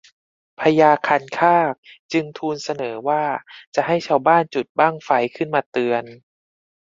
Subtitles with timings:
[0.59, 1.73] พญาคันคาก
[2.11, 3.23] จึงทูลเสนอว่า
[3.75, 6.03] จะให้ชาวบ้านจุดบั้งไฟขึ้นมาเตือน